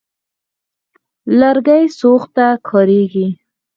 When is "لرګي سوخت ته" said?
1.39-2.47